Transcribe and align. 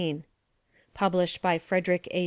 Published 0.95 1.43
by 1.43 1.59
Frederick 1.59 2.07
A. 2.09 2.19